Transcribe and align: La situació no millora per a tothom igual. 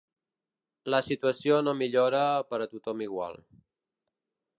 La 0.93 1.01
situació 1.07 1.59
no 1.67 1.75
millora 1.81 2.21
per 2.53 2.61
a 2.65 2.67
tothom 2.73 3.05
igual. 3.09 3.39